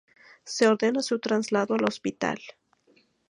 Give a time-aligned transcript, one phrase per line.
[0.45, 2.39] Se ordena su traslado al Hospital.